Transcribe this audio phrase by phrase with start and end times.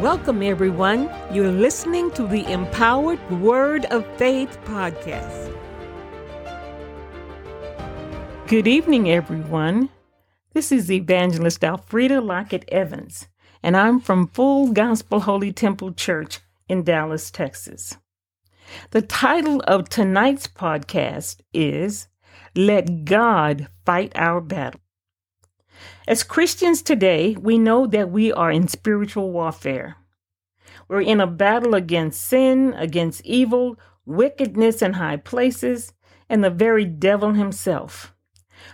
[0.00, 1.10] Welcome, everyone.
[1.32, 5.52] You're listening to the Empowered Word of Faith podcast.
[8.46, 9.88] Good evening, everyone.
[10.52, 13.26] This is Evangelist Alfreda Lockett Evans,
[13.60, 16.38] and I'm from Full Gospel Holy Temple Church
[16.68, 17.96] in Dallas, Texas.
[18.92, 22.06] The title of tonight's podcast is
[22.54, 24.80] Let God Fight Our Battle.
[26.08, 29.96] As Christians today, we know that we are in spiritual warfare.
[30.88, 35.92] We're in a battle against sin, against evil, wickedness in high places,
[36.26, 38.14] and the very devil himself.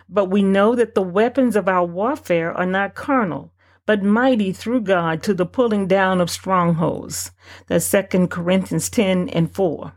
[0.09, 3.52] But we know that the weapons of our warfare are not carnal,
[3.84, 7.32] but mighty through God to the pulling down of strongholds.
[7.66, 9.92] That's 2 Corinthians 10 and 4.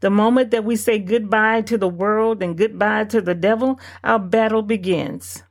[0.00, 4.18] The moment that we say goodbye to the world and goodbye to the devil, our
[4.18, 5.44] battle begins.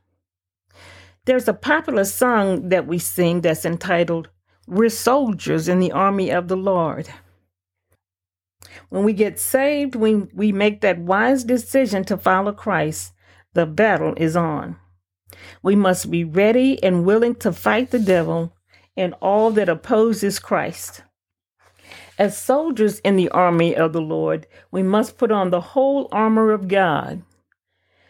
[1.30, 4.30] There's a popular song that we sing that's entitled,
[4.66, 7.08] We're Soldiers in the Army of the Lord.
[8.88, 13.12] When we get saved, when we make that wise decision to follow Christ,
[13.52, 14.74] the battle is on.
[15.62, 18.56] We must be ready and willing to fight the devil
[18.96, 21.04] and all that opposes Christ.
[22.18, 26.50] As soldiers in the army of the Lord, we must put on the whole armor
[26.50, 27.22] of God.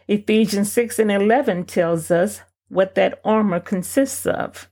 [0.08, 4.70] Ephesians 6 and 11 tells us what that armor consists of.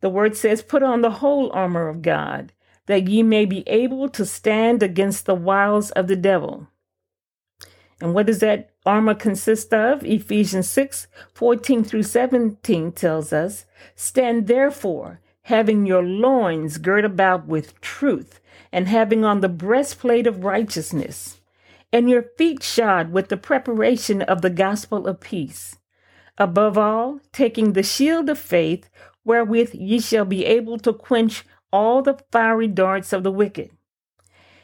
[0.00, 2.52] The word says, Put on the whole armor of God,
[2.86, 6.66] that ye may be able to stand against the wiles of the devil.
[8.00, 10.04] And what does that armor consist of?
[10.04, 17.80] Ephesians 6 14 through 17 tells us, Stand therefore, having your loins girt about with
[17.80, 18.40] truth,
[18.72, 21.40] and having on the breastplate of righteousness,
[21.92, 25.76] and your feet shod with the preparation of the gospel of peace
[26.38, 28.88] Above all, taking the shield of faith,
[29.24, 33.70] wherewith ye shall be able to quench all the fiery darts of the wicked.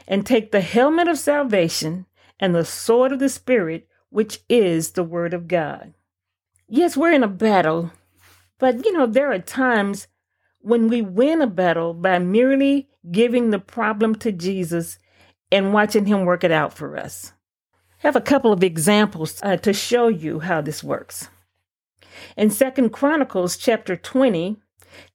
[0.07, 2.07] And take the helmet of salvation
[2.41, 5.95] and the sword of the Spirit, which is the Word of God.
[6.67, 7.93] Yes, we're in a battle,
[8.59, 10.07] but you know, there are times
[10.61, 14.99] when we win a battle by merely giving the problem to Jesus
[15.51, 17.33] and watching Him work it out for us.
[18.03, 21.29] I have a couple of examples uh, to show you how this works.
[22.37, 24.57] In Second Chronicles chapter 20,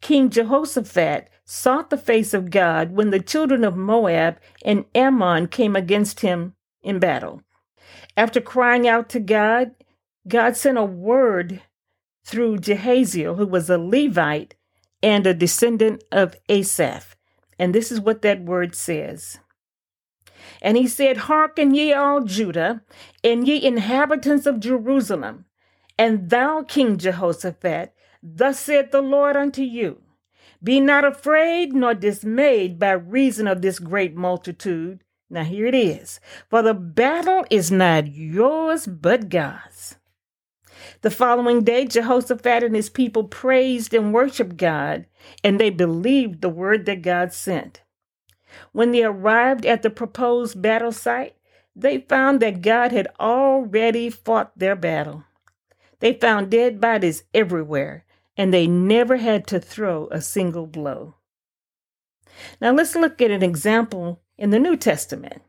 [0.01, 5.75] King Jehoshaphat sought the face of God when the children of Moab and Ammon came
[5.75, 7.41] against him in battle.
[8.15, 9.71] After crying out to God,
[10.27, 11.61] God sent a word
[12.25, 14.55] through Jahaziel, who was a Levite
[15.01, 17.15] and a descendant of Asaph.
[17.59, 19.39] And this is what that word says.
[20.61, 22.81] And he said, Hearken ye all Judah,
[23.23, 25.45] and ye inhabitants of Jerusalem.
[25.97, 30.01] And thou, King Jehoshaphat, thus saith the Lord unto you
[30.63, 35.03] Be not afraid nor dismayed by reason of this great multitude.
[35.29, 39.95] Now here it is For the battle is not yours, but God's.
[41.01, 45.05] The following day, Jehoshaphat and his people praised and worshiped God,
[45.43, 47.81] and they believed the word that God sent.
[48.71, 51.35] When they arrived at the proposed battle site,
[51.75, 55.25] they found that God had already fought their battle.
[56.03, 58.03] They found dead bodies everywhere,
[58.35, 61.15] and they never had to throw a single blow.
[62.59, 65.43] Now let's look at an example in the New Testament.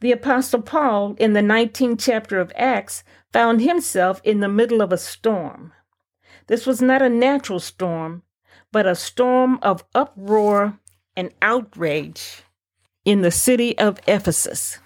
[0.00, 3.04] The Apostle Paul, in the 19th chapter of Acts,
[3.34, 5.74] found himself in the middle of a storm.
[6.46, 8.22] This was not a natural storm,
[8.72, 10.78] but a storm of uproar
[11.14, 12.44] and outrage
[13.04, 14.78] in the city of Ephesus.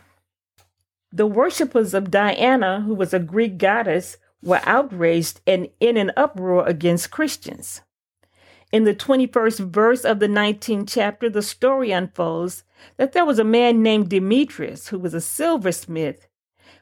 [1.12, 6.66] The worshippers of Diana, who was a Greek goddess, were outraged and in an uproar
[6.66, 7.82] against Christians.
[8.70, 12.64] In the 21st verse of the 19th chapter, the story unfolds
[12.98, 16.28] that there was a man named Demetrius who was a silversmith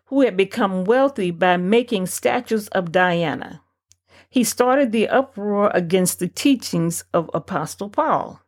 [0.06, 3.62] who had become wealthy by making statues of Diana.
[4.28, 8.40] He started the uproar against the teachings of Apostle Paul.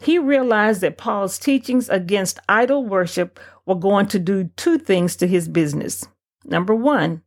[0.00, 5.26] He realized that Paul's teachings against idol worship were going to do two things to
[5.26, 6.06] his business.
[6.44, 7.22] Number one,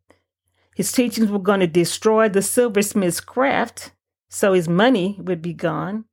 [0.76, 3.92] his teachings were going to destroy the silversmith's craft,
[4.30, 6.06] so his money would be gone.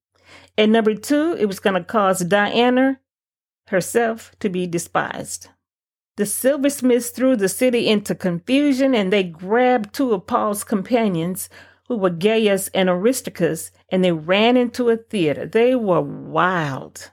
[0.56, 3.00] And number two, it was going to cause Diana
[3.69, 5.49] herself to be despised.
[6.16, 11.49] The silversmiths threw the city into confusion and they grabbed two of Paul's companions,
[11.87, 15.46] who were Gaius and Aristarchus, and they ran into a theater.
[15.46, 17.10] They were wild.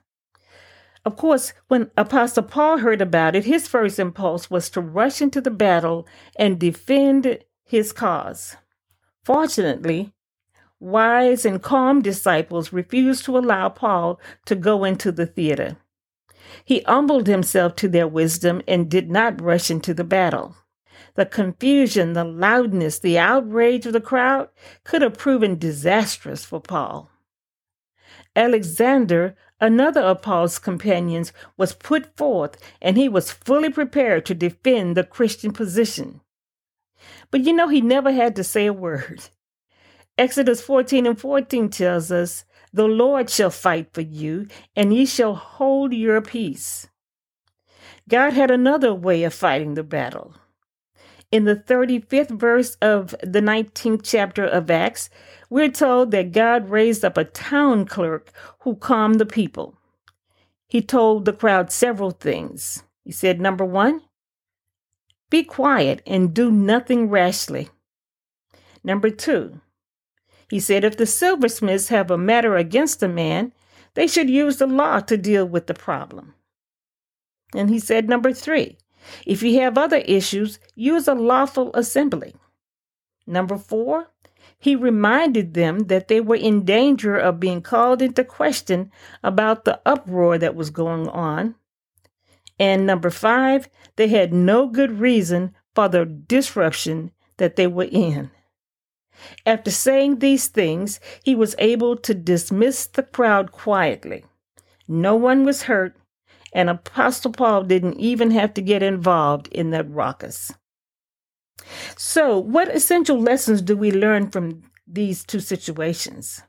[1.06, 5.40] Of course, when Apostle Paul heard about it, his first impulse was to rush into
[5.40, 8.56] the battle and defend his cause.
[9.24, 10.14] Fortunately,
[10.80, 15.78] wise and calm disciples refused to allow Paul to go into the theater.
[16.64, 20.56] He humbled himself to their wisdom and did not rush into the battle.
[21.14, 24.50] The confusion, the loudness, the outrage of the crowd
[24.84, 27.12] could have proven disastrous for Paul.
[28.36, 34.96] Alexander, another of Paul's companions, was put forth and he was fully prepared to defend
[34.96, 36.22] the Christian position.
[37.32, 39.30] But you know, he never had to say a word.
[40.18, 45.36] Exodus 14 and 14 tells us, The Lord shall fight for you, and ye shall
[45.36, 46.88] hold your peace.
[48.08, 50.36] God had another way of fighting the battle.
[51.36, 55.10] In the 35th verse of the 19th chapter of Acts,
[55.50, 59.76] we're told that God raised up a town clerk who calmed the people.
[60.70, 62.84] He told the crowd several things.
[63.04, 64.04] He said, Number one,
[65.30, 67.68] be quiet and do nothing rashly.
[68.82, 69.60] Number two,
[70.50, 73.52] he said if the silversmiths have a matter against a man,
[73.96, 76.34] they should use the law to deal with the problem.
[77.54, 78.78] And he said, number three,
[79.26, 82.36] if you have other issues, use a lawful assembly.
[83.28, 84.12] Number four,
[84.58, 88.92] he reminded them that they were in danger of being called into question
[89.24, 91.56] about the uproar that was going on.
[92.60, 98.32] And number five, they had no good reason for the disruption that they were in.
[99.46, 104.26] After saying these things, he was able to dismiss the crowd quietly.
[104.88, 105.96] No one was hurt,
[106.56, 110.54] and Apostle Paul didn't even have to get involved in that ruckus.
[111.98, 116.44] So, what essential lessons do we learn from these two situations?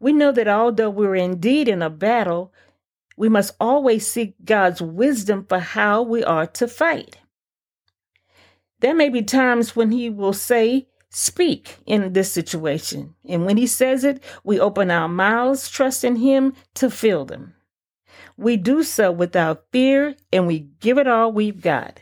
[0.00, 2.54] We know that although we're indeed in a battle,
[3.14, 7.18] we must always seek God's wisdom for how we are to fight.
[8.80, 13.14] There may be times when He will say, Speak in this situation.
[13.28, 17.54] And when He says it, we open our mouths, trusting Him to fill them.
[18.36, 22.00] We do so without fear and we give it all we've got.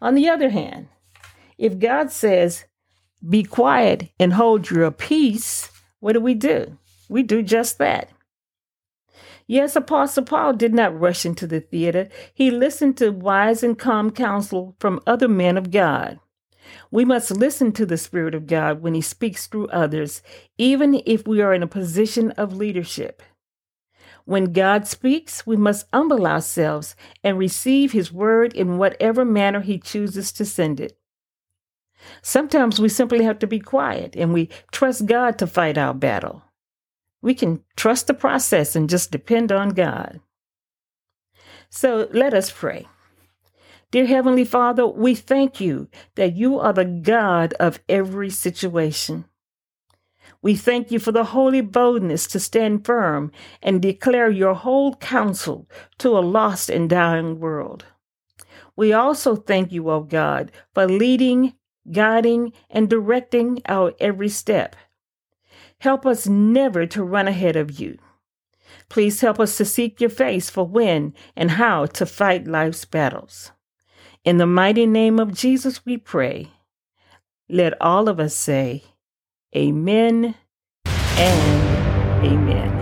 [0.00, 0.88] On the other hand,
[1.58, 2.64] if God says,
[3.26, 5.70] Be quiet and hold your peace,
[6.00, 6.78] what do we do?
[7.08, 8.10] We do just that.
[9.46, 12.08] Yes, Apostle Paul did not rush into the theater.
[12.34, 16.18] He listened to wise and calm counsel from other men of God.
[16.90, 20.20] We must listen to the Spirit of God when He speaks through others,
[20.58, 23.22] even if we are in a position of leadership.
[24.26, 29.78] When God speaks, we must humble ourselves and receive His word in whatever manner He
[29.78, 30.98] chooses to send it.
[32.22, 36.42] Sometimes we simply have to be quiet and we trust God to fight our battle.
[37.22, 40.20] We can trust the process and just depend on God.
[41.70, 42.86] So let us pray.
[43.92, 49.24] Dear Heavenly Father, we thank you that you are the God of every situation.
[50.42, 53.32] We thank you for the holy boldness to stand firm
[53.62, 55.68] and declare your whole counsel
[55.98, 57.84] to a lost and dying world.
[58.76, 61.54] We also thank you, O God, for leading,
[61.90, 64.76] guiding, and directing our every step.
[65.78, 67.98] Help us never to run ahead of you.
[68.88, 73.52] Please help us to seek your face for when and how to fight life's battles.
[74.24, 76.50] In the mighty name of Jesus, we pray.
[77.48, 78.84] Let all of us say,
[79.56, 80.34] Amen
[81.16, 82.75] and Amen.